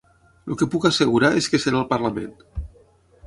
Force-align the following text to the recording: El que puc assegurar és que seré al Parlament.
El 0.51 0.55
que 0.61 0.67
puc 0.75 0.87
assegurar 0.89 1.31
és 1.41 1.49
que 1.53 1.61
seré 1.65 1.79
al 1.81 1.87
Parlament. 1.93 2.33